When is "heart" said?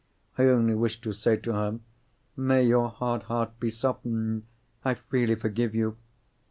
3.29-3.59